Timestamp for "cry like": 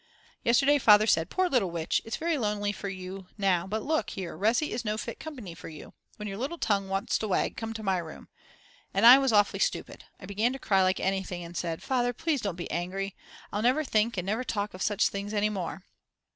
10.57-10.99